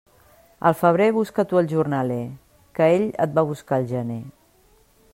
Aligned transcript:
Al 0.69 0.75
febrer, 0.79 1.09
busca 1.17 1.45
tu 1.51 1.59
el 1.61 1.69
jornaler, 1.73 2.23
que 2.79 2.91
ell 2.97 3.07
et 3.27 3.39
va 3.39 3.47
buscar 3.53 3.81
al 3.81 3.87
gener. 3.97 4.21